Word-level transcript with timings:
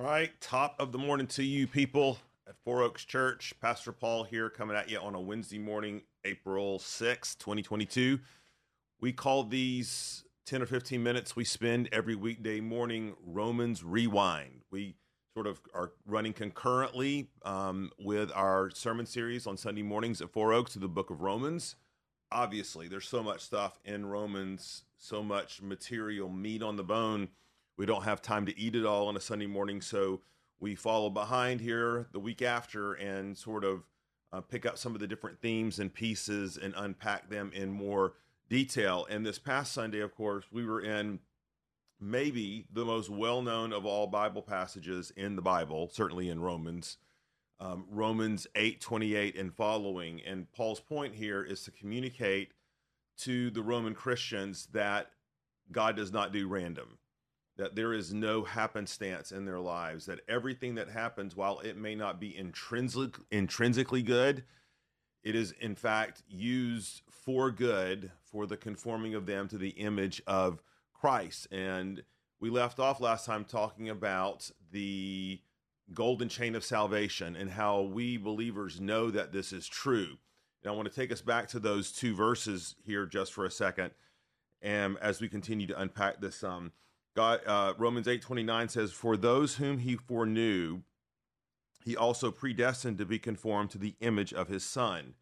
All 0.00 0.06
right, 0.06 0.32
top 0.40 0.76
of 0.78 0.92
the 0.92 0.98
morning 0.98 1.26
to 1.26 1.42
you 1.42 1.66
people 1.66 2.16
at 2.48 2.54
Four 2.64 2.82
Oaks 2.82 3.04
Church. 3.04 3.52
Pastor 3.60 3.92
Paul 3.92 4.24
here 4.24 4.48
coming 4.48 4.74
at 4.74 4.88
you 4.88 4.98
on 4.98 5.14
a 5.14 5.20
Wednesday 5.20 5.58
morning, 5.58 6.00
April 6.24 6.78
6th, 6.78 7.36
2022. 7.36 8.18
We 9.02 9.12
call 9.12 9.44
these 9.44 10.24
10 10.46 10.62
or 10.62 10.66
15 10.66 11.02
minutes 11.02 11.36
we 11.36 11.44
spend 11.44 11.90
every 11.92 12.14
weekday 12.14 12.60
morning 12.60 13.14
Romans 13.26 13.84
Rewind. 13.84 14.62
We 14.70 14.94
sort 15.34 15.46
of 15.46 15.60
are 15.74 15.92
running 16.06 16.32
concurrently 16.32 17.28
um, 17.44 17.90
with 17.98 18.32
our 18.34 18.70
sermon 18.70 19.04
series 19.04 19.46
on 19.46 19.58
Sunday 19.58 19.82
mornings 19.82 20.22
at 20.22 20.30
Four 20.30 20.54
Oaks 20.54 20.72
to 20.72 20.78
the 20.78 20.88
book 20.88 21.10
of 21.10 21.20
Romans. 21.20 21.76
Obviously, 22.32 22.88
there's 22.88 23.06
so 23.06 23.22
much 23.22 23.42
stuff 23.42 23.78
in 23.84 24.06
Romans, 24.06 24.84
so 24.96 25.22
much 25.22 25.60
material, 25.60 26.30
meat 26.30 26.62
on 26.62 26.76
the 26.76 26.84
bone 26.84 27.28
we 27.76 27.86
don't 27.86 28.04
have 28.04 28.20
time 28.20 28.46
to 28.46 28.58
eat 28.58 28.74
it 28.74 28.84
all 28.84 29.08
on 29.08 29.16
a 29.16 29.20
Sunday 29.20 29.46
morning, 29.46 29.80
so 29.80 30.20
we 30.60 30.74
follow 30.74 31.10
behind 31.10 31.60
here 31.60 32.08
the 32.12 32.20
week 32.20 32.42
after 32.42 32.92
and 32.94 33.36
sort 33.36 33.64
of 33.64 33.84
uh, 34.32 34.40
pick 34.40 34.66
up 34.66 34.78
some 34.78 34.94
of 34.94 35.00
the 35.00 35.06
different 35.06 35.40
themes 35.40 35.78
and 35.78 35.92
pieces 35.92 36.56
and 36.56 36.74
unpack 36.76 37.30
them 37.30 37.50
in 37.54 37.72
more 37.72 38.14
detail. 38.48 39.06
And 39.08 39.24
this 39.24 39.38
past 39.38 39.72
Sunday, 39.72 40.00
of 40.00 40.14
course, 40.14 40.44
we 40.52 40.64
were 40.64 40.80
in 40.80 41.20
maybe 42.00 42.66
the 42.72 42.84
most 42.84 43.10
well 43.10 43.42
known 43.42 43.72
of 43.72 43.84
all 43.84 44.06
Bible 44.06 44.42
passages 44.42 45.12
in 45.16 45.36
the 45.36 45.42
Bible, 45.42 45.88
certainly 45.92 46.28
in 46.28 46.40
Romans. 46.40 46.98
Um, 47.58 47.84
Romans 47.90 48.46
8 48.54 48.80
28 48.80 49.36
and 49.36 49.54
following. 49.54 50.22
And 50.26 50.50
Paul's 50.52 50.80
point 50.80 51.14
here 51.14 51.42
is 51.42 51.62
to 51.64 51.70
communicate 51.70 52.52
to 53.18 53.50
the 53.50 53.62
Roman 53.62 53.94
Christians 53.94 54.68
that 54.72 55.10
God 55.70 55.94
does 55.94 56.10
not 56.10 56.32
do 56.32 56.48
random 56.48 56.98
that 57.60 57.76
there 57.76 57.92
is 57.92 58.14
no 58.14 58.42
happenstance 58.42 59.32
in 59.32 59.44
their 59.44 59.60
lives, 59.60 60.06
that 60.06 60.20
everything 60.26 60.76
that 60.76 60.88
happens, 60.88 61.36
while 61.36 61.58
it 61.58 61.76
may 61.76 61.94
not 61.94 62.18
be 62.18 62.34
intrinsic, 62.34 63.16
intrinsically 63.30 64.00
good, 64.00 64.42
it 65.22 65.34
is 65.34 65.52
in 65.60 65.74
fact 65.74 66.22
used 66.26 67.02
for 67.10 67.50
good 67.50 68.12
for 68.24 68.46
the 68.46 68.56
conforming 68.56 69.14
of 69.14 69.26
them 69.26 69.46
to 69.46 69.58
the 69.58 69.70
image 69.70 70.22
of 70.26 70.62
Christ. 70.94 71.48
And 71.52 72.02
we 72.40 72.48
left 72.48 72.78
off 72.78 72.98
last 72.98 73.26
time 73.26 73.44
talking 73.44 73.90
about 73.90 74.50
the 74.72 75.38
golden 75.92 76.30
chain 76.30 76.54
of 76.54 76.64
salvation 76.64 77.36
and 77.36 77.50
how 77.50 77.82
we 77.82 78.16
believers 78.16 78.80
know 78.80 79.10
that 79.10 79.32
this 79.32 79.52
is 79.52 79.68
true. 79.68 80.16
And 80.62 80.72
I 80.72 80.74
want 80.74 80.88
to 80.88 80.94
take 80.94 81.12
us 81.12 81.20
back 81.20 81.48
to 81.48 81.60
those 81.60 81.92
two 81.92 82.14
verses 82.16 82.74
here 82.86 83.04
just 83.04 83.34
for 83.34 83.44
a 83.44 83.50
second. 83.50 83.90
And 84.62 84.96
as 85.02 85.20
we 85.20 85.28
continue 85.28 85.66
to 85.66 85.78
unpack 85.78 86.22
this, 86.22 86.42
um, 86.42 86.72
God, 87.14 87.40
uh, 87.46 87.74
Romans 87.76 88.06
8 88.06 88.22
29 88.22 88.68
says, 88.68 88.92
For 88.92 89.16
those 89.16 89.56
whom 89.56 89.78
he 89.78 89.96
foreknew, 89.96 90.82
he 91.84 91.96
also 91.96 92.30
predestined 92.30 92.98
to 92.98 93.06
be 93.06 93.18
conformed 93.18 93.70
to 93.70 93.78
the 93.78 93.96
image 94.00 94.32
of 94.32 94.48
his 94.48 94.64
Son, 94.64 95.14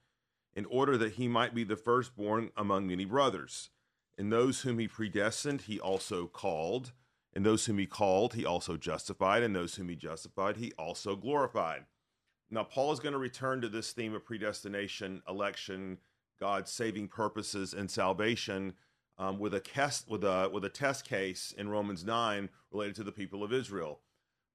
in 0.54 0.66
order 0.66 0.98
that 0.98 1.14
he 1.14 1.28
might 1.28 1.54
be 1.54 1.64
the 1.64 1.76
firstborn 1.76 2.50
among 2.56 2.86
many 2.86 3.04
brothers. 3.04 3.70
And 4.18 4.32
those 4.32 4.62
whom 4.62 4.78
he 4.80 4.88
predestined, 4.88 5.62
he 5.62 5.78
also 5.78 6.26
called. 6.26 6.92
And 7.32 7.46
those 7.46 7.66
whom 7.66 7.78
he 7.78 7.86
called, 7.86 8.34
he 8.34 8.44
also 8.44 8.76
justified. 8.76 9.44
And 9.44 9.54
those 9.54 9.76
whom 9.76 9.88
he 9.88 9.94
justified, 9.94 10.56
he 10.56 10.72
also 10.76 11.14
glorified. 11.14 11.84
Now, 12.50 12.64
Paul 12.64 12.92
is 12.92 12.98
going 12.98 13.12
to 13.12 13.18
return 13.18 13.60
to 13.60 13.68
this 13.68 13.92
theme 13.92 14.14
of 14.14 14.24
predestination, 14.24 15.22
election, 15.28 15.98
God's 16.40 16.72
saving 16.72 17.08
purposes, 17.08 17.74
and 17.74 17.90
salvation 17.90 18.74
um, 19.18 19.38
with 19.38 19.54
a 19.54 19.60
test 19.60 20.08
with 20.08 20.24
a 20.24 20.50
with 20.52 20.64
a 20.64 20.68
test 20.68 21.04
case 21.06 21.52
in 21.56 21.68
Romans 21.68 22.04
nine 22.04 22.48
related 22.70 22.94
to 22.96 23.04
the 23.04 23.12
people 23.12 23.42
of 23.42 23.52
Israel. 23.52 24.00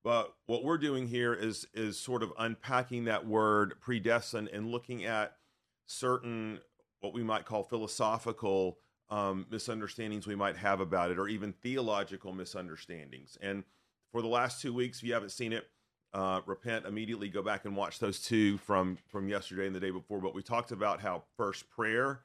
But 0.03 0.33
what 0.45 0.63
we're 0.63 0.77
doing 0.77 1.07
here 1.07 1.33
is 1.33 1.67
is 1.73 1.97
sort 1.97 2.23
of 2.23 2.33
unpacking 2.37 3.05
that 3.05 3.25
word 3.25 3.75
predestined 3.81 4.49
and 4.49 4.69
looking 4.69 5.05
at 5.05 5.37
certain 5.85 6.59
what 6.99 7.13
we 7.13 7.23
might 7.23 7.45
call 7.45 7.63
philosophical 7.63 8.77
um, 9.09 9.45
misunderstandings 9.49 10.25
we 10.25 10.35
might 10.35 10.57
have 10.57 10.79
about 10.79 11.11
it, 11.11 11.19
or 11.19 11.27
even 11.27 11.53
theological 11.53 12.33
misunderstandings. 12.33 13.37
And 13.41 13.63
for 14.11 14.21
the 14.21 14.27
last 14.27 14.61
two 14.61 14.73
weeks, 14.73 14.99
if 14.99 15.03
you 15.03 15.13
haven't 15.13 15.29
seen 15.29 15.53
it, 15.53 15.67
uh, 16.13 16.41
repent 16.45 16.85
immediately. 16.85 17.27
Go 17.29 17.41
back 17.41 17.65
and 17.65 17.75
watch 17.75 17.99
those 17.99 18.19
two 18.19 18.57
from 18.59 18.97
from 19.09 19.27
yesterday 19.27 19.67
and 19.67 19.75
the 19.75 19.79
day 19.79 19.91
before. 19.91 20.19
But 20.19 20.35
we 20.35 20.41
talked 20.41 20.71
about 20.71 21.01
how 21.01 21.23
first 21.37 21.69
prayer 21.69 22.21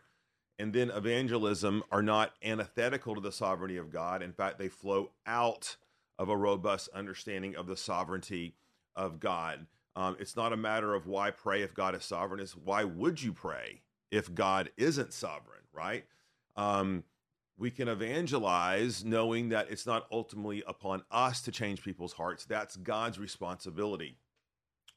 and 0.59 0.73
then 0.73 0.91
evangelism 0.91 1.83
are 1.93 2.03
not 2.03 2.35
antithetical 2.43 3.15
to 3.15 3.21
the 3.21 3.33
sovereignty 3.33 3.77
of 3.77 3.91
God. 3.91 4.23
In 4.23 4.33
fact, 4.33 4.59
they 4.59 4.69
flow 4.69 5.11
out 5.27 5.77
of 6.19 6.29
a 6.29 6.37
robust 6.37 6.89
understanding 6.93 7.55
of 7.55 7.67
the 7.67 7.77
sovereignty 7.77 8.55
of 8.97 9.21
God. 9.21 9.67
Um, 9.95 10.17
it's 10.19 10.37
not 10.37 10.53
a 10.53 10.57
matter 10.57 10.95
of 10.95 11.07
why 11.07 11.31
pray 11.31 11.63
if 11.63 11.75
God 11.75 11.95
is 11.95 12.05
sovereign. 12.05 12.41
It's 12.41 12.57
why 12.57 12.85
would 12.85 13.23
you 13.23 13.33
pray 13.33 13.83
if 14.11 14.35
God 14.35 14.71
isn't 14.77 15.13
sovereign, 15.13 15.63
right? 15.73 16.05
Um, 16.57 17.05
we 17.57 17.71
can 17.71 17.89
evangelize 17.89 19.05
knowing 19.05 19.49
that 19.49 19.71
it's 19.71 19.87
not 19.87 20.07
ultimately 20.13 20.63
upon 20.67 21.03
us 21.11 21.41
to 21.43 21.53
change 21.53 21.83
people's 21.83 22.13
hearts. 22.13 22.45
That's 22.45 22.77
God's 22.77 23.19
responsibility. 23.19 24.17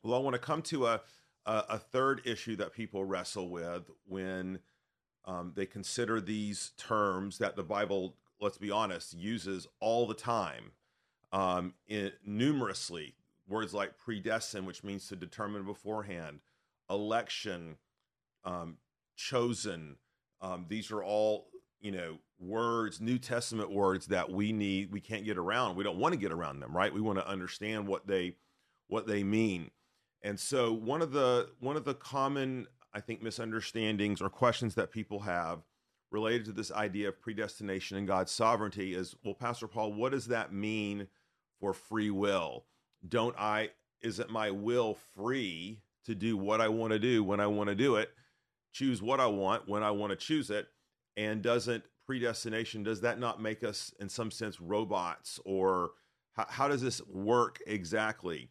Well, 0.04 0.16
I 0.16 0.20
want 0.20 0.36
to 0.36 0.40
come 0.40 0.62
to 0.64 0.88
a, 0.88 1.02
a, 1.46 1.64
a 1.70 1.78
third 1.80 2.22
issue 2.26 2.56
that 2.58 2.74
people 2.74 3.04
wrestle 3.04 3.50
with 3.50 3.90
when 4.08 4.60
um, 5.26 5.54
they 5.56 5.66
consider 5.66 6.20
these 6.20 6.72
terms 6.78 7.38
that 7.38 7.56
the 7.56 7.64
Bible, 7.64 8.16
let's 8.40 8.58
be 8.58 8.72
honest, 8.72 9.14
uses 9.14 9.68
all 9.80 10.08
the 10.08 10.14
time, 10.14 10.72
um, 11.32 11.74
in, 11.88 12.12
numerously. 12.26 13.16
Words 13.48 13.74
like 13.74 13.98
predestined, 13.98 14.66
which 14.66 14.84
means 14.84 15.08
to 15.08 15.16
determine 15.16 15.66
beforehand, 15.66 16.40
election, 16.90 17.76
um, 18.46 18.78
chosen. 19.16 19.98
Um, 20.42 20.66
these 20.70 20.90
are 20.92 21.04
all, 21.04 21.48
you 21.82 21.92
know, 21.92 22.20
words, 22.40 23.02
New 23.02 23.18
Testament 23.18 23.72
words 23.72 24.08
that 24.08 24.30
we 24.30 24.52
need. 24.54 24.92
We 24.92 25.02
can't 25.02 25.26
get 25.26 25.38
around. 25.38 25.76
We 25.76 25.84
don't 25.84 25.98
want 25.98 26.14
to 26.14 26.20
get 26.20 26.32
around 26.32 26.60
them, 26.60 26.76
right? 26.76 26.94
We 26.94 27.02
want 27.02 27.20
to 27.20 27.28
understand 27.28 27.88
what 27.88 28.08
they 28.08 28.36
what 28.88 29.08
they 29.08 29.24
mean. 29.24 29.72
And 30.24 30.40
so 30.40 30.72
one 30.72 31.02
of 31.02 31.12
the 31.12 31.50
one 31.60 31.76
of 31.76 31.86
the 31.86 31.94
common 31.94 32.68
I 32.94 33.00
think, 33.00 33.22
misunderstandings 33.22 34.22
or 34.22 34.30
questions 34.30 34.76
that 34.76 34.92
people 34.92 35.22
have 35.22 35.64
related 36.12 36.46
to 36.46 36.52
this 36.52 36.72
idea 36.72 37.08
of 37.08 37.22
predestination 37.22 37.98
and 37.98 38.08
God's 38.08 38.32
sovereignty 38.32 38.94
is 38.94 39.16
well, 39.24 39.34
Pastor 39.34 39.68
Paul, 39.68 39.94
what 39.94 40.12
does 40.12 40.28
that 40.28 40.54
mean 40.54 41.08
for 41.60 41.74
free 41.74 42.10
will? 42.10 42.66
Don't 43.08 43.36
I, 43.38 43.70
is 44.02 44.20
it 44.20 44.30
my 44.30 44.52
will 44.52 44.98
free 45.16 45.82
to 46.06 46.16
do 46.16 46.36
what 46.36 46.60
I 46.60 46.68
want 46.68 46.92
to 46.92 47.00
do 47.00 47.24
when 47.24 47.40
I 47.40 47.48
want 47.48 47.70
to 47.70 47.76
do 47.76 47.96
it, 47.96 48.10
choose 48.74 49.02
what 49.02 49.20
I 49.20 49.28
want 49.28 49.68
when 49.68 49.84
I 49.84 49.92
want 49.92 50.12
to 50.12 50.18
choose 50.18 50.50
it? 50.50 50.68
And 51.18 51.42
doesn't 51.42 51.84
predestination, 52.06 52.84
does 52.84 53.02
that 53.02 53.20
not 53.20 53.42
make 53.42 53.64
us, 53.64 53.94
in 54.00 54.10
some 54.10 54.32
sense, 54.32 54.60
robots? 54.60 55.40
Or 55.46 55.92
how, 56.34 56.46
how 56.50 56.68
does 56.68 56.82
this 56.82 57.02
work 57.08 57.60
exactly? 57.66 58.50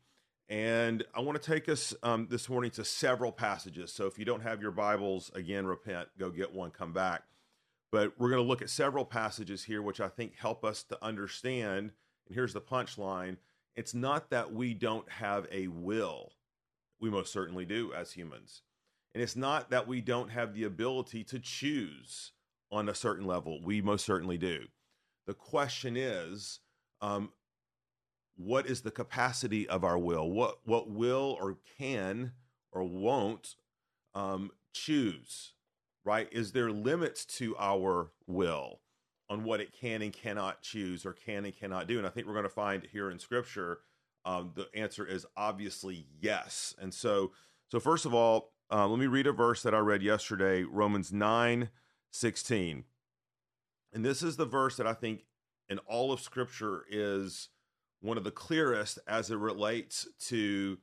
And 0.51 1.05
I 1.15 1.21
want 1.21 1.41
to 1.41 1.51
take 1.51 1.69
us 1.69 1.95
um, 2.03 2.27
this 2.29 2.49
morning 2.49 2.73
to 2.73 2.85
several 2.85 3.31
passages. 3.31 3.93
So 3.93 4.07
if 4.07 4.19
you 4.19 4.25
don't 4.25 4.43
have 4.43 4.61
your 4.61 4.73
Bibles, 4.73 5.31
again, 5.37 5.65
repent, 5.65 6.09
go 6.19 6.29
get 6.29 6.53
one, 6.53 6.73
come 6.73 6.93
back. 6.93 7.23
But 7.93 8.19
we're 8.19 8.31
going 8.31 8.43
to 8.43 8.49
look 8.49 8.61
at 8.61 8.69
several 8.69 9.05
passages 9.05 9.63
here, 9.63 9.81
which 9.81 10.01
I 10.01 10.09
think 10.09 10.35
help 10.37 10.65
us 10.65 10.83
to 10.85 11.03
understand. 11.05 11.93
And 12.27 12.35
here's 12.35 12.53
the 12.53 12.61
punchline 12.61 13.37
it's 13.77 13.95
not 13.95 14.31
that 14.31 14.53
we 14.53 14.75
don't 14.75 15.09
have 15.09 15.47
a 15.53 15.69
will, 15.69 16.33
we 17.01 17.11
most 17.11 17.33
certainly 17.33 17.65
do 17.65 17.93
as 17.93 18.11
humans. 18.11 18.63
And 19.15 19.23
it's 19.23 19.37
not 19.37 19.71
that 19.71 19.87
we 19.87 20.01
don't 20.01 20.31
have 20.31 20.53
the 20.55 20.65
ability 20.65 21.23
to 21.25 21.39
choose 21.39 22.33
on 22.73 22.89
a 22.89 22.95
certain 22.95 23.27
level, 23.27 23.61
we 23.63 23.81
most 23.81 24.05
certainly 24.05 24.39
do. 24.39 24.65
The 25.27 25.35
question 25.35 25.97
is, 25.97 26.59
um, 27.01 27.31
what 28.43 28.67
is 28.67 28.81
the 28.81 28.91
capacity 28.91 29.69
of 29.69 29.85
our 29.85 29.99
will? 29.99 30.31
What 30.31 30.59
what 30.65 30.91
will 30.91 31.37
or 31.41 31.59
can 31.79 32.33
or 32.73 32.85
won't 32.85 33.57
um, 34.15 34.51
choose? 34.73 35.53
Right? 36.05 36.29
Is 36.33 36.53
there 36.53 36.71
limits 36.71 37.27
to 37.39 37.55
our 37.59 38.13
will 38.27 38.81
on 39.29 39.45
what 39.45 39.61
it 39.61 39.73
can 39.73 40.03
and 40.03 40.13
cannot 40.13 40.63
choose 40.63 41.05
or 41.05 41.13
can 41.13 41.45
and 41.45 41.55
cannot 41.55 41.87
do? 41.87 41.99
And 41.99 42.07
I 42.07 42.11
think 42.11 42.27
we're 42.27 42.33
going 42.33 42.45
to 42.45 42.49
find 42.49 42.83
here 42.91 43.11
in 43.11 43.19
Scripture 43.19 43.81
um, 44.25 44.53
the 44.55 44.69
answer 44.75 45.07
is 45.07 45.27
obviously 45.37 46.07
yes. 46.21 46.75
And 46.81 46.93
so, 46.93 47.33
so 47.69 47.79
first 47.81 48.07
of 48.07 48.15
all, 48.15 48.53
uh, 48.73 48.87
let 48.89 48.99
me 48.99 49.07
read 49.07 49.27
a 49.27 49.33
verse 49.33 49.63
that 49.63 49.75
I 49.75 49.79
read 49.79 50.03
yesterday, 50.03 50.63
Romans 50.63 51.13
nine 51.13 51.71
sixteen, 52.11 52.85
and 53.93 54.05
this 54.05 54.23
is 54.23 54.37
the 54.37 54.47
verse 54.47 54.77
that 54.77 54.87
I 54.87 54.95
think 54.95 55.25
in 55.69 55.79
all 55.81 56.13
of 56.13 56.21
Scripture 56.21 56.85
is 56.91 57.51
one 58.01 58.17
of 58.17 58.25
the 58.25 58.31
clearest 58.31 58.99
as 59.07 59.31
it 59.31 59.37
relates 59.37 60.09
to 60.29 60.79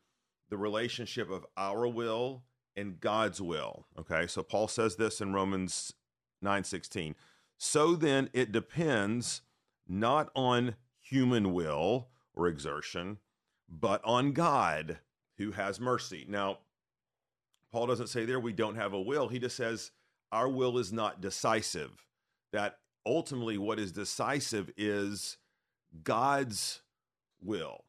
the 0.50 0.58
relationship 0.58 1.30
of 1.30 1.46
our 1.58 1.88
will 1.88 2.44
and 2.76 3.00
God's 3.00 3.42
will. 3.42 3.86
Okay, 4.00 4.28
so 4.28 4.44
Paul 4.44 4.68
says 4.68 4.96
this 4.96 5.20
in 5.20 5.34
Romans 5.34 5.94
9:16. 6.42 7.16
So 7.58 7.96
then 7.96 8.30
it 8.34 8.52
depends 8.52 9.42
not 9.88 10.30
on 10.36 10.76
human 11.00 11.54
will 11.54 12.10
or 12.36 12.48
exertion, 12.48 13.18
but 13.68 14.02
on 14.04 14.32
God 14.34 15.00
who 15.38 15.52
has 15.52 15.80
mercy. 15.80 16.26
Now, 16.28 16.60
Paul 17.72 17.88
doesn't 17.88 18.08
say 18.08 18.26
there 18.26 18.40
we 18.40 18.54
don't 18.54 18.76
have 18.76 18.94
a 18.94 19.02
will. 19.02 19.28
He 19.28 19.40
just 19.40 19.56
says 19.56 19.92
our 20.32 20.48
will 20.48 20.78
is 20.78 20.94
not 20.94 21.22
decisive. 21.22 22.06
That 22.54 22.80
ultimately 23.06 23.58
what 23.58 23.80
is 23.80 23.92
decisive 23.92 24.72
is 24.78 25.38
God's 26.04 26.82
will. 27.42 27.84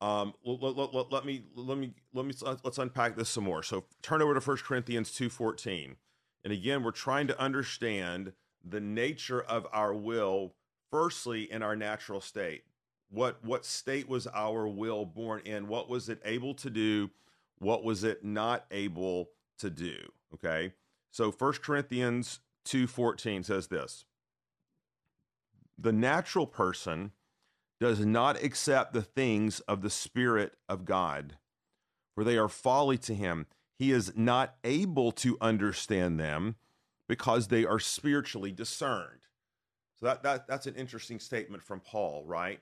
Um, 0.00 0.32
let, 0.44 0.76
let, 0.76 0.94
let, 0.94 1.12
let, 1.12 1.26
me 1.26 1.42
let 1.54 1.76
me 1.76 1.92
let 2.14 2.24
me 2.24 2.32
let's 2.64 2.78
unpack 2.78 3.16
this 3.16 3.28
some 3.28 3.44
more. 3.44 3.62
So 3.62 3.84
turn 4.00 4.22
over 4.22 4.32
to 4.32 4.40
1 4.40 4.56
Corinthians 4.58 5.10
2:14. 5.10 5.96
And 6.42 6.52
again, 6.52 6.82
we're 6.82 6.90
trying 6.90 7.26
to 7.26 7.38
understand 7.38 8.32
the 8.64 8.80
nature 8.80 9.42
of 9.42 9.66
our 9.72 9.94
will 9.94 10.54
firstly 10.90 11.50
in 11.50 11.62
our 11.62 11.76
natural 11.76 12.20
state. 12.20 12.64
What 13.10 13.44
what 13.44 13.66
state 13.66 14.08
was 14.08 14.26
our 14.28 14.66
will 14.66 15.04
born 15.04 15.42
in? 15.44 15.68
What 15.68 15.90
was 15.90 16.08
it 16.08 16.20
able 16.24 16.54
to 16.54 16.70
do? 16.70 17.10
What 17.58 17.84
was 17.84 18.02
it 18.02 18.24
not 18.24 18.64
able 18.70 19.30
to 19.58 19.68
do? 19.68 19.98
Okay? 20.32 20.72
So 21.10 21.30
1 21.30 21.52
Corinthians 21.62 22.40
2:14 22.64 23.44
says 23.44 23.66
this. 23.66 24.06
The 25.76 25.92
natural 25.92 26.46
person 26.46 27.12
does 27.80 28.04
not 28.04 28.42
accept 28.42 28.92
the 28.92 29.02
things 29.02 29.60
of 29.60 29.80
the 29.80 29.90
Spirit 29.90 30.52
of 30.68 30.84
God, 30.84 31.38
for 32.14 32.22
they 32.22 32.36
are 32.36 32.48
folly 32.48 32.98
to 32.98 33.14
him. 33.14 33.46
He 33.78 33.90
is 33.90 34.12
not 34.14 34.56
able 34.62 35.10
to 35.12 35.38
understand 35.40 36.20
them 36.20 36.56
because 37.08 37.48
they 37.48 37.64
are 37.64 37.78
spiritually 37.78 38.52
discerned. 38.52 39.20
So 39.98 40.06
that, 40.06 40.22
that 40.22 40.46
that's 40.46 40.66
an 40.66 40.74
interesting 40.74 41.18
statement 41.18 41.62
from 41.62 41.80
Paul, 41.80 42.24
right? 42.26 42.60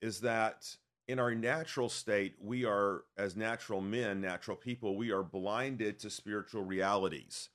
Is 0.00 0.20
that 0.20 0.76
in 1.08 1.18
our 1.18 1.34
natural 1.34 1.88
state, 1.88 2.36
we 2.40 2.64
are, 2.64 3.02
as 3.18 3.36
natural 3.36 3.80
men, 3.80 4.20
natural 4.20 4.56
people, 4.56 4.96
we 4.96 5.10
are 5.10 5.24
blinded 5.24 5.98
to 6.00 6.10
spiritual 6.10 6.62
realities. 6.62 7.48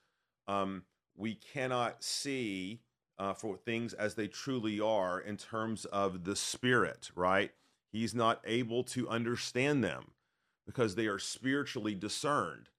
Um, 0.48 0.83
we 1.15 1.36
cannot 1.36 2.03
see 2.03 2.81
uh, 3.19 3.33
for 3.33 3.57
things 3.57 3.93
as 3.93 4.15
they 4.15 4.27
truly 4.27 4.79
are 4.79 5.19
in 5.19 5.37
terms 5.37 5.85
of 5.85 6.23
the 6.23 6.35
spirit, 6.35 7.09
right? 7.15 7.51
He's 7.91 8.13
not 8.13 8.41
able 8.45 8.83
to 8.85 9.09
understand 9.09 9.83
them 9.83 10.11
because 10.65 10.95
they 10.95 11.07
are 11.07 11.19
spiritually 11.19 11.95
discerned. 11.95 12.69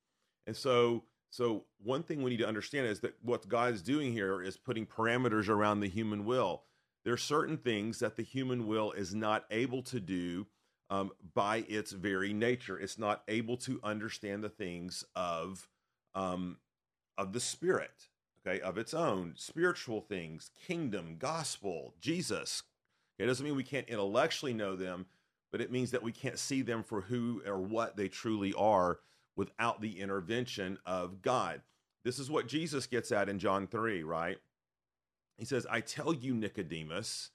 And 0.46 0.55
so, 0.55 1.05
so 1.31 1.64
one 1.82 2.02
thing 2.02 2.23
we 2.23 2.31
need 2.31 2.38
to 2.38 2.49
understand 2.49 2.87
is 2.87 3.00
that 3.00 3.14
what 3.23 3.49
God 3.49 3.75
is 3.75 3.82
doing 3.82 4.12
here 4.12 4.43
is 4.43 4.56
putting 4.56 4.87
parameters 4.87 5.49
around 5.49 5.81
the 5.81 5.88
human 5.88 6.25
will. 6.25 6.62
There 7.05 7.14
are 7.14 7.19
certain 7.19 7.56
things 7.56 7.99
that 8.00 8.17
the 8.17 8.23
human 8.23 8.67
will 8.67 8.93
is 8.93 9.14
not 9.14 9.44
able 9.50 9.82
to 9.85 9.99
do 9.99 10.46
um, 10.90 11.11
by 11.35 11.64
its 11.69 11.93
very 11.93 12.32
nature. 12.32 12.79
It's 12.79 12.99
not 12.99 13.23
able 13.29 13.56
to 13.58 13.81
understand 13.82 14.44
the 14.44 14.49
things 14.49 15.05
of 15.17 15.69
um, 16.14 16.58
of 17.17 17.32
the 17.32 17.40
spirit 17.40 18.08
okay, 18.46 18.61
of 18.61 18.79
its 18.79 18.94
own, 18.94 19.35
spiritual 19.37 20.00
things, 20.00 20.50
kingdom, 20.67 21.17
gospel, 21.19 21.94
Jesus. 22.00 22.62
It 23.19 23.26
doesn't 23.26 23.44
mean 23.44 23.56
we 23.56 23.64
can't 23.64 23.88
intellectually 23.88 24.55
know 24.55 24.76
them, 24.76 25.06
but 25.50 25.61
it 25.61 25.73
means 25.73 25.90
that 25.90 26.02
we 26.02 26.12
can't 26.12 26.38
see 26.38 26.62
them 26.62 26.82
for 26.82 27.02
who 27.02 27.43
or 27.46 27.58
what 27.58 27.96
they 27.96 28.08
truly 28.08 28.52
are 28.55 29.00
without 29.37 29.81
the 29.81 30.00
intervention 30.00 30.79
of 30.87 31.23
God. 31.23 31.62
This 32.05 32.19
is 32.19 32.31
what 32.31 32.49
Jesus 32.49 32.87
gets 32.87 33.12
at 33.12 33.29
in 33.29 33.38
John 33.38 33.67
3, 33.67 34.02
right? 34.02 34.38
He 35.37 35.44
says, 35.44 35.67
I 35.70 35.81
tell 35.81 36.12
you, 36.12 36.35
Nicodemus, 36.35 37.31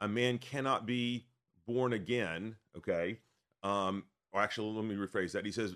a 0.00 0.08
man 0.08 0.38
cannot 0.38 0.86
be 0.86 1.26
born 1.66 1.92
again, 1.92 2.56
okay? 2.76 3.18
Um, 3.62 4.04
or 4.32 4.40
actually, 4.40 4.72
let 4.72 4.84
me 4.84 4.94
rephrase 4.94 5.32
that. 5.32 5.44
He 5.44 5.52
says, 5.52 5.74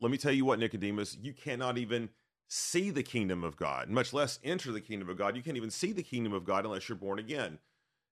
Let 0.00 0.10
me 0.10 0.18
tell 0.18 0.32
you 0.32 0.44
what, 0.44 0.58
Nicodemus, 0.58 1.16
you 1.20 1.32
cannot 1.32 1.78
even 1.78 2.08
see 2.54 2.90
the 2.90 3.02
kingdom 3.02 3.42
of 3.42 3.56
God, 3.56 3.88
much 3.88 4.12
less 4.12 4.38
enter 4.44 4.72
the 4.72 4.80
kingdom 4.80 5.08
of 5.08 5.16
God. 5.16 5.34
You 5.34 5.42
can't 5.42 5.56
even 5.56 5.70
see 5.70 5.90
the 5.90 6.02
kingdom 6.02 6.34
of 6.34 6.44
God 6.44 6.66
unless 6.66 6.86
you're 6.86 6.98
born 6.98 7.18
again. 7.18 7.58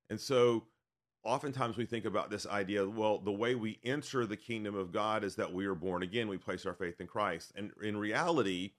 And 0.09 0.19
so 0.19 0.65
oftentimes 1.23 1.77
we 1.77 1.85
think 1.85 2.07
about 2.07 2.31
this 2.31 2.47
idea 2.47 2.89
well, 2.89 3.19
the 3.19 3.31
way 3.31 3.55
we 3.55 3.79
enter 3.85 4.25
the 4.25 4.39
kingdom 4.39 4.75
of 4.75 4.93
God 4.93 5.25
is 5.25 5.37
that 5.37 5.53
we 5.53 5.67
are 5.67 5.75
born 5.75 6.03
again, 6.03 6.27
we 6.27 6.39
place 6.39 6.65
our 6.65 6.73
faith 6.73 7.03
in 7.03 7.07
Christ. 7.07 7.53
And 7.55 7.73
in 7.83 7.99
reality, 7.99 8.73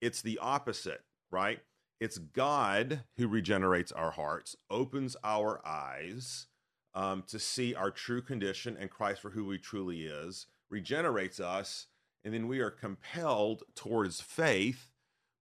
it's 0.00 0.22
the 0.22 0.38
opposite, 0.38 1.02
right? 1.30 1.60
It's 2.00 2.16
God 2.16 3.00
who 3.18 3.28
regenerates 3.28 3.92
our 3.92 4.12
hearts, 4.12 4.56
opens 4.70 5.18
our 5.22 5.60
eyes 5.66 6.46
um, 6.94 7.24
to 7.26 7.38
see 7.38 7.74
our 7.74 7.90
true 7.90 8.22
condition 8.22 8.74
and 8.80 8.88
Christ 8.88 9.20
for 9.20 9.30
who 9.30 9.50
he 9.50 9.58
truly 9.58 10.06
is, 10.06 10.46
regenerates 10.70 11.40
us, 11.40 11.88
and 12.24 12.32
then 12.32 12.48
we 12.48 12.60
are 12.60 12.70
compelled 12.70 13.64
towards 13.74 14.22
faith 14.22 14.92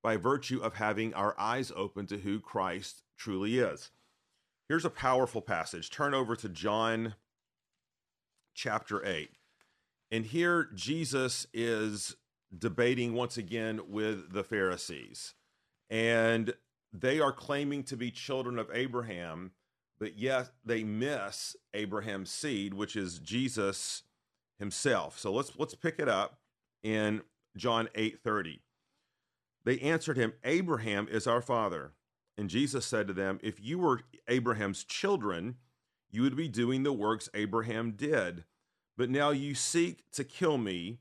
by 0.04 0.18
virtue 0.18 0.62
of 0.62 0.76
having 0.76 1.14
our 1.14 1.34
eyes 1.40 1.72
open 1.76 2.06
to 2.08 2.18
who 2.18 2.40
Christ 2.40 3.02
truly 3.18 3.58
is. 3.58 3.90
Here's 4.68 4.86
a 4.86 4.90
powerful 4.90 5.42
passage. 5.42 5.90
Turn 5.90 6.14
over 6.14 6.36
to 6.36 6.50
John 6.50 7.16
chapter 8.54 9.04
8. 9.06 9.32
And 10.12 10.26
here 10.26 10.70
Jesus 10.76 11.48
is 11.54 12.18
debating 12.56 13.14
once 13.14 13.38
again 13.38 13.82
with 13.88 14.32
the 14.34 14.44
Pharisees. 14.44 15.34
And 15.90 16.54
they 16.92 17.20
are 17.20 17.32
claiming 17.32 17.84
to 17.84 17.98
be 17.98 18.12
children 18.12 18.60
of 18.60 18.70
Abraham, 18.74 19.52
but 20.00 20.18
yet 20.18 20.52
they 20.64 20.84
miss 20.84 21.56
Abraham's 21.74 22.30
seed, 22.30 22.74
which 22.74 22.96
is 22.96 23.20
Jesus 23.20 24.04
himself. 24.60 25.18
So 25.18 25.32
let's 25.32 25.58
let's 25.58 25.76
pick 25.76 25.96
it 25.98 26.08
up 26.08 26.40
in 26.84 27.22
John 27.58 27.90
8:30. 27.96 28.60
They 29.66 29.80
answered 29.80 30.18
him, 30.18 30.34
Abraham 30.44 31.08
is 31.10 31.28
our 31.28 31.42
father. 31.42 31.94
And 32.38 32.50
Jesus 32.50 32.86
said 32.86 33.08
to 33.08 33.14
them, 33.14 33.40
If 33.42 33.62
you 33.62 33.80
were 33.80 34.02
Abraham's 34.28 34.84
children, 34.84 35.56
you 36.12 36.22
would 36.24 36.36
be 36.36 36.48
doing 36.48 36.84
the 36.84 36.94
works 36.94 37.30
Abraham 37.34 37.92
did. 37.92 38.44
But 38.98 39.10
now 39.10 39.32
you 39.32 39.56
seek 39.56 40.10
to 40.12 40.24
kill 40.24 40.58
me, 40.58 41.00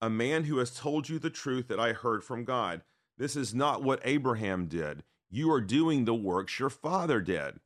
a 0.00 0.08
man 0.08 0.44
who 0.44 0.58
has 0.58 0.74
told 0.74 1.08
you 1.08 1.18
the 1.18 1.30
truth 1.30 1.68
that 1.68 1.80
I 1.80 1.92
heard 1.92 2.22
from 2.22 2.44
God. 2.44 2.82
This 3.16 3.34
is 3.34 3.54
not 3.54 3.82
what 3.82 4.00
Abraham 4.04 4.66
did. 4.66 5.02
You 5.30 5.50
are 5.52 5.60
doing 5.60 6.04
the 6.04 6.14
works 6.14 6.58
your 6.58 6.70
father 6.70 7.20
did. 7.20 7.58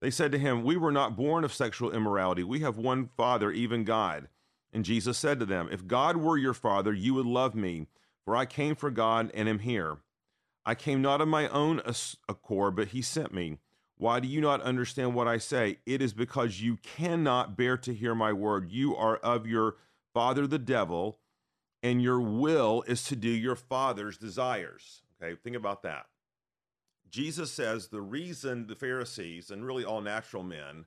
They 0.00 0.10
said 0.10 0.32
to 0.32 0.38
him, 0.38 0.62
We 0.62 0.76
were 0.76 0.92
not 0.92 1.16
born 1.16 1.44
of 1.44 1.52
sexual 1.52 1.90
immorality. 1.90 2.44
We 2.44 2.60
have 2.60 2.76
one 2.76 3.10
father, 3.16 3.50
even 3.50 3.84
God. 3.84 4.28
And 4.72 4.84
Jesus 4.84 5.18
said 5.18 5.40
to 5.40 5.46
them, 5.46 5.68
If 5.70 5.86
God 5.86 6.16
were 6.16 6.38
your 6.38 6.54
father, 6.54 6.92
you 6.92 7.14
would 7.14 7.26
love 7.26 7.54
me 7.54 7.86
for 8.24 8.36
I 8.36 8.46
came 8.46 8.74
for 8.74 8.90
God 8.90 9.30
and 9.34 9.48
am 9.48 9.60
here. 9.60 9.98
I 10.66 10.74
came 10.74 11.02
not 11.02 11.20
of 11.20 11.28
my 11.28 11.48
own 11.48 11.82
accord, 12.28 12.76
but 12.76 12.88
he 12.88 13.02
sent 13.02 13.34
me. 13.34 13.58
Why 13.96 14.18
do 14.18 14.26
you 14.26 14.40
not 14.40 14.62
understand 14.62 15.14
what 15.14 15.28
I 15.28 15.38
say? 15.38 15.78
It 15.86 16.02
is 16.02 16.12
because 16.14 16.60
you 16.60 16.78
cannot 16.82 17.56
bear 17.56 17.76
to 17.78 17.94
hear 17.94 18.14
my 18.14 18.32
word. 18.32 18.70
You 18.70 18.96
are 18.96 19.16
of 19.18 19.46
your 19.46 19.76
father, 20.12 20.46
the 20.46 20.58
devil, 20.58 21.18
and 21.82 22.02
your 22.02 22.20
will 22.20 22.82
is 22.86 23.04
to 23.04 23.16
do 23.16 23.28
your 23.28 23.56
father's 23.56 24.16
desires. 24.16 25.02
Okay, 25.22 25.38
think 25.42 25.54
about 25.54 25.82
that. 25.82 26.06
Jesus 27.10 27.52
says 27.52 27.88
the 27.88 28.00
reason 28.00 28.66
the 28.66 28.74
Pharisees 28.74 29.50
and 29.50 29.64
really 29.64 29.84
all 29.84 30.00
natural 30.00 30.42
men 30.42 30.86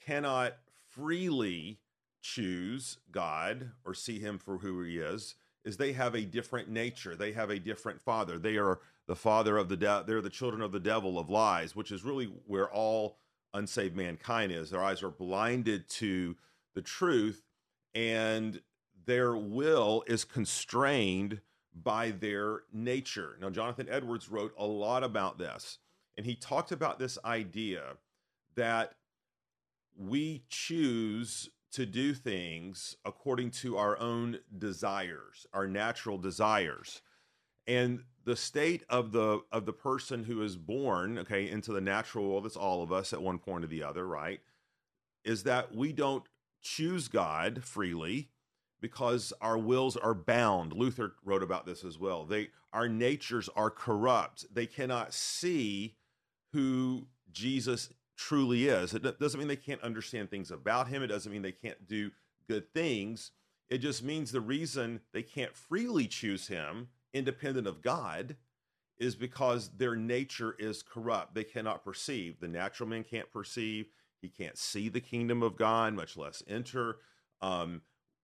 cannot 0.00 0.56
freely 0.88 1.78
choose 2.20 2.98
God 3.12 3.70
or 3.84 3.94
see 3.94 4.18
him 4.18 4.38
for 4.38 4.58
who 4.58 4.82
he 4.82 4.98
is 4.98 5.36
is 5.66 5.76
they 5.76 5.92
have 5.92 6.14
a 6.14 6.22
different 6.22 6.70
nature. 6.70 7.16
They 7.16 7.32
have 7.32 7.50
a 7.50 7.58
different 7.58 8.00
father. 8.00 8.38
They 8.38 8.56
are 8.56 8.78
the 9.08 9.16
father 9.16 9.58
of 9.58 9.68
the 9.68 9.76
de- 9.76 10.04
they're 10.06 10.22
the 10.22 10.30
children 10.30 10.62
of 10.62 10.70
the 10.72 10.80
devil 10.80 11.18
of 11.18 11.28
lies, 11.28 11.74
which 11.74 11.90
is 11.90 12.04
really 12.04 12.26
where 12.46 12.70
all 12.70 13.18
unsaved 13.52 13.96
mankind 13.96 14.52
is. 14.52 14.70
Their 14.70 14.82
eyes 14.82 15.02
are 15.02 15.10
blinded 15.10 15.88
to 15.90 16.36
the 16.74 16.82
truth 16.82 17.42
and 17.94 18.60
their 19.06 19.36
will 19.36 20.04
is 20.06 20.24
constrained 20.24 21.40
by 21.74 22.12
their 22.12 22.62
nature. 22.72 23.36
Now 23.40 23.50
Jonathan 23.50 23.88
Edwards 23.90 24.28
wrote 24.28 24.54
a 24.56 24.66
lot 24.66 25.02
about 25.02 25.38
this 25.38 25.78
and 26.16 26.24
he 26.24 26.36
talked 26.36 26.70
about 26.70 26.98
this 26.98 27.18
idea 27.24 27.96
that 28.54 28.94
we 29.98 30.44
choose 30.48 31.50
to 31.72 31.86
do 31.86 32.14
things 32.14 32.96
according 33.04 33.50
to 33.50 33.76
our 33.76 33.98
own 33.98 34.38
desires, 34.56 35.46
our 35.52 35.66
natural 35.66 36.18
desires. 36.18 37.02
And 37.66 38.04
the 38.24 38.36
state 38.36 38.84
of 38.88 39.12
the 39.12 39.40
of 39.52 39.66
the 39.66 39.72
person 39.72 40.24
who 40.24 40.42
is 40.42 40.56
born, 40.56 41.18
okay, 41.18 41.48
into 41.48 41.72
the 41.72 41.80
natural 41.80 42.28
world, 42.28 42.44
that's 42.44 42.56
all 42.56 42.82
of 42.82 42.92
us 42.92 43.12
at 43.12 43.22
one 43.22 43.38
point 43.38 43.64
or 43.64 43.68
the 43.68 43.82
other, 43.82 44.06
right? 44.06 44.40
Is 45.24 45.42
that 45.44 45.74
we 45.74 45.92
don't 45.92 46.24
choose 46.62 47.08
God 47.08 47.62
freely 47.64 48.30
because 48.80 49.32
our 49.40 49.58
wills 49.58 49.96
are 49.96 50.14
bound. 50.14 50.72
Luther 50.72 51.14
wrote 51.24 51.42
about 51.42 51.66
this 51.66 51.84
as 51.84 51.98
well. 51.98 52.24
They 52.24 52.50
our 52.72 52.88
natures 52.88 53.48
are 53.56 53.70
corrupt. 53.70 54.46
They 54.52 54.66
cannot 54.66 55.14
see 55.14 55.96
who 56.52 57.06
Jesus 57.32 57.90
truly 58.16 58.68
is. 58.68 58.94
It 58.94 59.20
doesn't 59.20 59.38
mean 59.38 59.48
they 59.48 59.56
can't 59.56 59.82
understand 59.82 60.30
things 60.30 60.50
about 60.50 60.88
him. 60.88 61.02
It 61.02 61.08
doesn't 61.08 61.30
mean 61.30 61.42
they 61.42 61.52
can't 61.52 61.86
do 61.86 62.10
good 62.48 62.72
things. 62.72 63.32
It 63.68 63.78
just 63.78 64.02
means 64.02 64.30
the 64.30 64.40
reason 64.40 65.00
they 65.12 65.22
can't 65.22 65.54
freely 65.56 66.06
choose 66.06 66.48
him, 66.48 66.88
independent 67.12 67.66
of 67.66 67.82
God, 67.82 68.36
is 68.98 69.14
because 69.14 69.70
their 69.76 69.96
nature 69.96 70.54
is 70.58 70.82
corrupt. 70.82 71.34
They 71.34 71.44
cannot 71.44 71.84
perceive. 71.84 72.40
The 72.40 72.48
natural 72.48 72.88
man 72.88 73.04
can't 73.04 73.30
perceive. 73.30 73.88
He 74.20 74.28
can't 74.28 74.56
see 74.56 74.88
the 74.88 75.00
kingdom 75.00 75.42
of 75.42 75.56
God, 75.56 75.94
much 75.94 76.16
less 76.16 76.42
enter. 76.48 76.98
Um, 77.42 77.82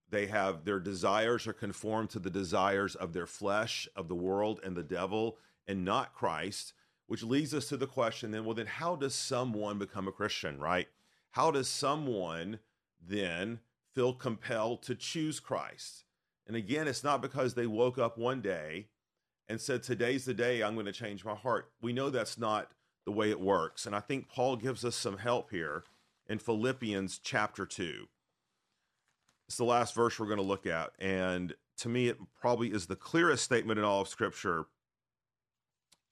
they 0.08 0.26
have 0.26 0.64
their 0.64 0.80
desires 0.80 1.46
are 1.46 1.52
conformed 1.52 2.10
to 2.10 2.18
the 2.18 2.30
desires 2.30 2.94
of 2.94 3.12
their 3.12 3.26
flesh, 3.26 3.88
of 3.96 4.08
the 4.08 4.14
world, 4.14 4.60
and 4.64 4.76
the 4.76 4.82
devil, 4.82 5.38
and 5.66 5.84
not 5.84 6.14
Christ, 6.14 6.72
which 7.12 7.22
leads 7.22 7.52
us 7.52 7.68
to 7.68 7.76
the 7.76 7.86
question 7.86 8.30
then, 8.30 8.42
well, 8.42 8.54
then 8.54 8.64
how 8.64 8.96
does 8.96 9.14
someone 9.14 9.78
become 9.78 10.08
a 10.08 10.10
Christian, 10.12 10.58
right? 10.58 10.88
How 11.32 11.50
does 11.50 11.68
someone 11.68 12.58
then 13.06 13.60
feel 13.94 14.14
compelled 14.14 14.82
to 14.84 14.94
choose 14.94 15.38
Christ? 15.38 16.04
And 16.46 16.56
again, 16.56 16.88
it's 16.88 17.04
not 17.04 17.20
because 17.20 17.52
they 17.52 17.66
woke 17.66 17.98
up 17.98 18.16
one 18.16 18.40
day 18.40 18.86
and 19.46 19.60
said, 19.60 19.82
Today's 19.82 20.24
the 20.24 20.32
day 20.32 20.62
I'm 20.62 20.72
going 20.72 20.86
to 20.86 20.92
change 20.92 21.22
my 21.22 21.34
heart. 21.34 21.70
We 21.82 21.92
know 21.92 22.08
that's 22.08 22.38
not 22.38 22.70
the 23.04 23.12
way 23.12 23.28
it 23.28 23.42
works. 23.42 23.84
And 23.84 23.94
I 23.94 24.00
think 24.00 24.30
Paul 24.30 24.56
gives 24.56 24.82
us 24.82 24.96
some 24.96 25.18
help 25.18 25.50
here 25.50 25.84
in 26.30 26.38
Philippians 26.38 27.18
chapter 27.18 27.66
2. 27.66 28.06
It's 29.48 29.58
the 29.58 29.64
last 29.64 29.94
verse 29.94 30.18
we're 30.18 30.24
going 30.24 30.38
to 30.38 30.42
look 30.42 30.66
at. 30.66 30.92
And 30.98 31.52
to 31.76 31.90
me, 31.90 32.08
it 32.08 32.16
probably 32.40 32.68
is 32.68 32.86
the 32.86 32.96
clearest 32.96 33.44
statement 33.44 33.78
in 33.78 33.84
all 33.84 34.00
of 34.00 34.08
Scripture 34.08 34.64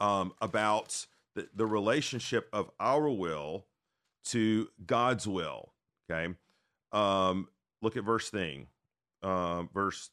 um, 0.00 0.32
about 0.40 1.06
the, 1.34 1.48
the 1.54 1.66
relationship 1.66 2.48
of 2.52 2.70
our 2.80 3.08
will 3.08 3.66
to 4.24 4.68
God's 4.84 5.26
will. 5.28 5.72
Okay. 6.10 6.34
Um, 6.92 7.48
look 7.82 7.96
at 7.96 8.04
verse 8.04 8.30
thing. 8.30 8.66
Uh, 9.22 9.64
verse, 9.74 10.10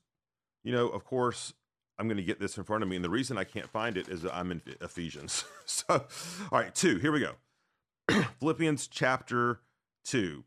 you 0.63 0.71
know, 0.71 0.89
of 0.89 1.05
course, 1.05 1.53
I'm 1.97 2.07
going 2.07 2.17
to 2.17 2.23
get 2.23 2.39
this 2.39 2.57
in 2.57 2.63
front 2.63 2.83
of 2.83 2.89
me. 2.89 2.95
And 2.95 3.05
the 3.05 3.09
reason 3.09 3.37
I 3.37 3.43
can't 3.43 3.69
find 3.69 3.97
it 3.97 4.09
is 4.09 4.21
that 4.21 4.35
I'm 4.35 4.51
in 4.51 4.61
Ephesians. 4.81 5.45
so, 5.65 5.85
all 5.89 6.05
right, 6.51 6.73
two, 6.75 6.97
here 6.97 7.11
we 7.11 7.19
go. 7.19 7.33
Philippians 8.39 8.87
chapter 8.87 9.61
2. 10.05 10.43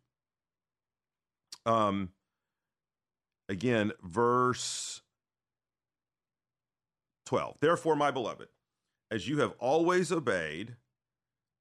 Um, 1.66 2.10
again, 3.48 3.92
verse 4.02 5.02
12. 7.26 7.56
Therefore, 7.60 7.96
my 7.96 8.10
beloved, 8.10 8.48
as 9.10 9.28
you 9.28 9.38
have 9.40 9.54
always 9.58 10.12
obeyed, 10.12 10.76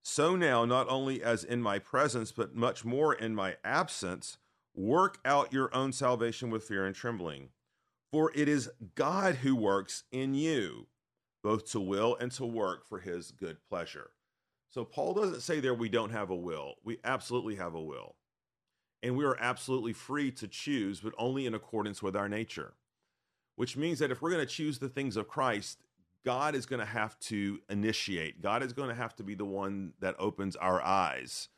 so 0.02 0.36
now, 0.36 0.66
not 0.66 0.88
only 0.90 1.22
as 1.22 1.44
in 1.44 1.62
my 1.62 1.80
presence, 1.80 2.32
but 2.32 2.56
much 2.56 2.86
more 2.86 3.14
in 3.14 3.36
my 3.36 3.58
absence, 3.64 4.38
work 4.76 5.20
out 5.26 5.54
your 5.54 5.74
own 5.76 5.92
salvation 5.92 6.50
with 6.50 6.64
fear 6.64 6.86
and 6.86 6.96
trembling. 6.96 7.50
For 8.12 8.32
it 8.34 8.48
is 8.48 8.72
God 8.96 9.36
who 9.36 9.56
works 9.56 10.04
in 10.12 10.34
you, 10.34 10.88
both 11.44 11.70
to 11.72 11.80
will 11.80 12.16
and 12.16 12.32
to 12.34 12.46
work 12.46 12.88
for 12.88 13.00
his 13.00 13.32
good 13.32 13.58
pleasure. 13.68 14.12
So 14.70 14.86
Paul 14.86 15.14
doesn't 15.14 15.42
say 15.42 15.60
there 15.60 15.74
we 15.74 15.90
don't 15.90 16.12
have 16.12 16.30
a 16.30 16.36
will. 16.36 16.76
We 16.84 17.00
absolutely 17.04 17.56
have 17.56 17.76
a 17.76 17.82
will. 17.82 18.16
And 19.02 19.16
we 19.16 19.26
are 19.26 19.38
absolutely 19.40 19.94
free 19.94 20.32
to 20.32 20.48
choose, 20.48 21.00
but 21.00 21.14
only 21.18 21.46
in 21.46 21.54
accordance 21.54 22.04
with 22.04 22.16
our 22.16 22.30
nature. 22.30 22.74
Which 23.56 23.78
means 23.78 24.00
that 24.00 24.12
if 24.12 24.22
we're 24.22 24.32
going 24.32 24.46
to 24.46 24.54
choose 24.54 24.80
the 24.80 24.90
things 24.90 25.18
of 25.18 25.28
Christ, 25.28 25.80
God 26.26 26.56
is 26.56 26.66
going 26.66 26.80
to 26.80 26.86
have 26.86 27.18
to 27.22 27.60
initiate. 27.70 28.42
God 28.42 28.62
is 28.64 28.74
going 28.74 28.90
to 28.90 28.96
have 28.96 29.16
to 29.18 29.24
be 29.24 29.36
the 29.36 29.46
one 29.46 29.94
that 30.00 30.16
opens 30.20 30.56
our 30.56 30.82
eyes 30.82 31.50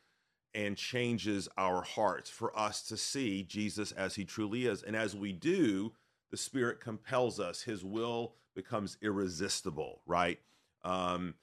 and 0.54 0.76
changes 0.78 1.48
our 1.58 1.82
hearts 1.82 2.30
for 2.30 2.58
us 2.58 2.84
to 2.84 2.98
see 2.98 3.44
Jesus 3.44 3.92
as 3.92 4.16
he 4.16 4.26
truly 4.26 4.66
is. 4.66 4.84
And 4.84 4.96
as 4.96 5.16
we 5.16 5.32
do, 5.32 5.94
the 6.30 6.38
Spirit 6.38 6.80
compels 6.80 7.40
us. 7.40 7.62
His 7.62 7.84
will 7.84 8.34
becomes 8.56 8.98
irresistible, 9.02 10.02
right? 10.06 10.40
Um, 10.84 11.36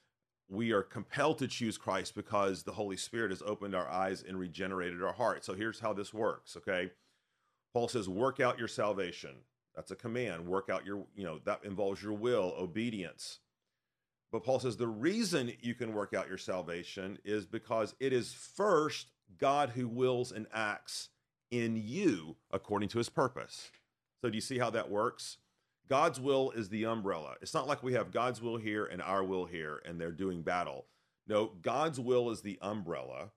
we 0.47 0.71
are 0.71 0.83
compelled 0.83 1.37
to 1.39 1.47
choose 1.47 1.77
Christ 1.77 2.15
because 2.15 2.63
the 2.63 2.71
Holy 2.71 2.97
Spirit 2.97 3.31
has 3.31 3.43
opened 3.45 3.75
our 3.75 3.87
eyes 3.87 4.23
and 4.27 4.37
regenerated 4.39 5.03
our 5.03 5.13
heart. 5.13 5.45
So 5.45 5.53
here's 5.53 5.79
how 5.79 5.93
this 5.93 6.13
works, 6.13 6.57
okay? 6.57 6.91
Paul 7.73 7.87
says, 7.87 8.09
work 8.09 8.39
out 8.39 8.57
your 8.57 8.67
salvation. 8.67 9.35
That's 9.79 9.91
a 9.91 9.95
command. 9.95 10.45
Work 10.45 10.69
out 10.69 10.85
your, 10.85 11.05
you 11.15 11.23
know, 11.23 11.39
that 11.45 11.63
involves 11.63 12.03
your 12.03 12.11
will, 12.11 12.53
obedience. 12.59 13.39
But 14.29 14.43
Paul 14.43 14.59
says 14.59 14.75
the 14.75 14.89
reason 14.89 15.53
you 15.61 15.73
can 15.73 15.93
work 15.93 16.13
out 16.13 16.27
your 16.27 16.37
salvation 16.37 17.17
is 17.23 17.45
because 17.45 17.95
it 17.97 18.11
is 18.11 18.33
first 18.33 19.07
God 19.37 19.69
who 19.69 19.87
wills 19.87 20.33
and 20.33 20.47
acts 20.53 21.07
in 21.49 21.77
you 21.77 22.35
according 22.51 22.89
to 22.89 22.97
his 22.97 23.07
purpose. 23.07 23.71
So 24.21 24.29
do 24.29 24.35
you 24.35 24.41
see 24.41 24.57
how 24.57 24.69
that 24.71 24.91
works? 24.91 25.37
God's 25.87 26.19
will 26.19 26.51
is 26.51 26.67
the 26.67 26.83
umbrella. 26.85 27.35
It's 27.41 27.53
not 27.53 27.65
like 27.65 27.81
we 27.81 27.93
have 27.93 28.11
God's 28.11 28.41
will 28.41 28.57
here 28.57 28.83
and 28.83 29.01
our 29.01 29.23
will 29.23 29.45
here 29.45 29.81
and 29.85 29.97
they're 29.97 30.11
doing 30.11 30.41
battle. 30.41 30.87
No, 31.25 31.53
God's 31.61 32.01
will 32.01 32.31
is 32.31 32.41
the 32.41 32.59
umbrella 32.61 33.31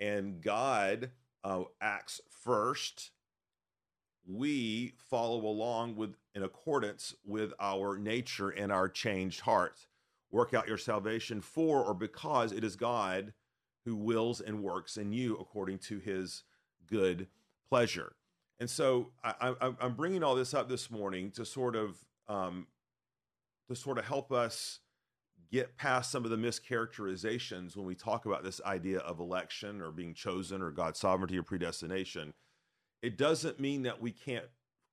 and 0.00 0.40
God 0.40 1.12
uh, 1.44 1.62
acts 1.80 2.20
first. 2.28 3.12
We 4.26 4.94
follow 4.98 5.46
along 5.46 5.96
with 5.96 6.16
in 6.34 6.42
accordance 6.42 7.14
with 7.24 7.52
our 7.60 7.96
nature 7.96 8.50
and 8.50 8.72
our 8.72 8.88
changed 8.88 9.40
hearts. 9.40 9.86
Work 10.30 10.52
out 10.52 10.66
your 10.66 10.78
salvation 10.78 11.40
for 11.40 11.84
or 11.84 11.94
because 11.94 12.52
it 12.52 12.64
is 12.64 12.76
God 12.76 13.32
who 13.84 13.94
wills 13.94 14.40
and 14.40 14.62
works 14.62 14.96
in 14.96 15.12
you 15.12 15.36
according 15.36 15.78
to 15.78 15.98
his 15.98 16.42
good 16.86 17.28
pleasure. 17.68 18.16
And 18.58 18.68
so 18.68 19.12
I, 19.22 19.54
am 19.80 19.94
bringing 19.94 20.22
all 20.22 20.34
this 20.34 20.54
up 20.54 20.68
this 20.68 20.90
morning 20.90 21.30
to 21.32 21.44
sort 21.44 21.76
of 21.76 22.04
um, 22.28 22.66
to 23.68 23.76
sort 23.76 23.98
of 23.98 24.04
help 24.04 24.32
us 24.32 24.80
get 25.50 25.76
past 25.76 26.10
some 26.10 26.24
of 26.24 26.30
the 26.30 26.36
mischaracterizations 26.36 27.76
when 27.76 27.86
we 27.86 27.94
talk 27.94 28.26
about 28.26 28.42
this 28.42 28.60
idea 28.64 28.98
of 28.98 29.20
election 29.20 29.80
or 29.80 29.90
being 29.90 30.14
chosen 30.14 30.60
or 30.60 30.70
God's 30.70 30.98
sovereignty 30.98 31.38
or 31.38 31.42
predestination. 31.42 32.34
It 33.02 33.16
doesn't 33.16 33.60
mean 33.60 33.82
that 33.82 34.00
we 34.00 34.12
can't 34.12 34.46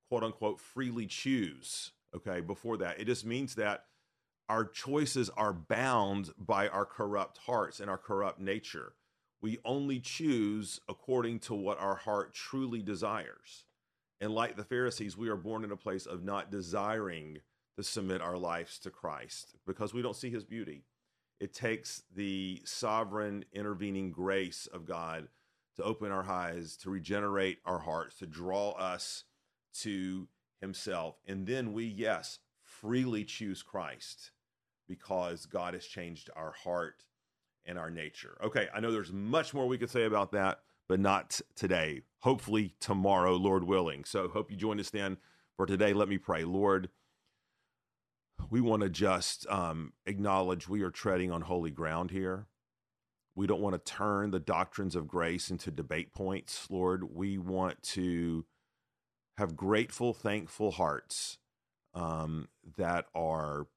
quote 0.10 0.24
unquote 0.24 0.60
freely 0.60 1.08
choose. 1.08 1.92
Okay, 2.16 2.42
before 2.42 2.78
that, 2.78 3.00
it 3.00 3.06
just 3.06 3.26
means 3.26 3.56
that 3.56 3.86
our 4.50 4.66
choices 4.66 5.30
are 5.32 5.54
bound 5.54 6.32
by 6.38 6.68
our 6.68 6.86
corrupt 6.86 7.40
hearts 7.40 7.80
and 7.80 7.90
our 7.90 7.98
corrupt 7.98 8.40
nature 8.40 8.94
we 9.44 9.60
only 9.66 10.00
choose 10.00 10.80
according 10.88 11.38
to 11.38 11.54
what 11.54 11.78
our 11.78 11.96
heart 11.96 12.34
truly 12.34 12.82
desires. 12.82 13.66
And 14.22 14.34
like 14.34 14.56
the 14.56 14.64
Pharisees, 14.64 15.18
we 15.18 15.28
are 15.28 15.36
born 15.36 15.66
in 15.66 15.72
a 15.72 15.76
place 15.76 16.06
of 16.06 16.24
not 16.24 16.50
desiring 16.50 17.40
to 17.76 17.84
submit 17.84 18.22
our 18.22 18.38
lives 18.38 18.80
to 18.80 18.90
Christ 18.90 19.58
because 19.68 19.94
we 19.94 20.02
don't 20.02 20.16
see 20.16 20.30
his 20.30 20.46
beauty. 20.46 20.86
It 21.42 21.54
takes 21.54 22.04
the 22.16 22.62
sovereign 22.64 23.44
intervening 23.52 24.12
grace 24.12 24.66
of 24.74 24.86
God 24.86 25.28
to 25.76 25.84
open 25.84 26.12
our 26.12 26.30
eyes, 26.30 26.78
to 26.78 26.90
regenerate 26.90 27.60
our 27.66 27.80
hearts, 27.80 28.18
to 28.18 28.28
draw 28.28 28.72
us 28.72 29.24
to 29.82 30.28
himself. 30.62 31.16
And 31.28 31.48
then 31.48 31.74
we, 31.74 31.86
yes, 31.86 32.40
freely 32.64 33.24
choose 33.24 33.64
Christ 33.64 34.32
because 34.88 35.46
God 35.46 35.74
has 35.74 35.86
changed 35.86 36.30
our 36.36 36.52
heart 36.52 37.04
and 37.66 37.78
our 37.78 37.90
nature. 37.90 38.38
Okay, 38.44 38.68
I 38.74 38.80
know 38.80 38.92
there's 38.92 39.14
much 39.14 39.54
more 39.54 39.68
we 39.68 39.78
could 39.78 39.90
say 39.90 40.04
about 40.04 40.32
that, 40.34 40.60
but 40.88 41.00
not 41.00 41.40
today. 41.56 42.02
Hopefully 42.20 42.76
tomorrow, 42.80 43.36
Lord 43.36 43.64
willing. 43.64 44.04
So 44.04 44.28
hope 44.28 44.52
you 44.52 44.58
join 44.58 44.80
us 44.80 44.90
then 44.90 45.18
for 45.56 45.66
today. 45.66 45.94
Let 45.94 46.10
me 46.10 46.18
pray. 46.18 46.44
Lord, 46.44 46.90
we 48.50 48.62
want 48.62 48.84
to 48.84 48.90
just 48.90 49.48
um, 49.48 49.94
acknowledge 50.06 50.68
we 50.68 50.82
are 50.82 50.92
treading 50.92 51.32
on 51.32 51.42
holy 51.42 51.72
ground 51.72 52.12
here. 52.12 52.48
We 53.36 53.48
don't 53.48 53.62
want 53.62 53.74
to 53.74 53.92
turn 53.92 54.32
the 54.32 54.40
doctrines 54.40 54.96
of 54.96 55.08
grace 55.08 55.50
into 55.50 55.72
debate 55.72 56.14
points, 56.14 56.68
Lord. 56.70 57.16
We 57.16 57.38
want 57.38 57.82
to 57.84 58.46
have 59.38 59.56
grateful, 59.56 60.14
thankful 60.14 60.72
hearts 60.72 61.40
um, 61.96 62.48
that 62.78 63.06
are 63.16 63.68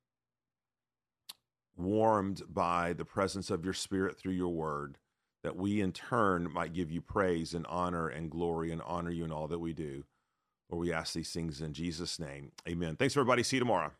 warmed 1.76 2.42
by 2.48 2.92
the 2.92 3.04
presence 3.04 3.50
of 3.50 3.64
your 3.64 3.74
Spirit 3.74 4.18
through 4.18 4.32
your 4.32 4.52
word, 4.52 4.98
that 5.42 5.56
we 5.56 5.80
in 5.80 5.92
turn 5.92 6.50
might 6.52 6.74
give 6.74 6.90
you 6.90 7.00
praise 7.00 7.54
and 7.54 7.66
honor 7.68 8.08
and 8.08 8.30
glory 8.30 8.70
and 8.72 8.82
honor 8.82 9.10
you 9.10 9.24
in 9.24 9.32
all 9.32 9.48
that 9.48 9.58
we 9.58 9.72
do. 9.72 10.04
Lord, 10.70 10.86
we 10.86 10.92
ask 10.92 11.14
these 11.14 11.30
things 11.30 11.60
in 11.60 11.72
Jesus' 11.72 12.18
name. 12.18 12.52
Amen. 12.68 12.96
Thanks, 12.96 13.16
everybody. 13.16 13.42
See 13.42 13.56
you 13.56 13.60
tomorrow. 13.60 13.92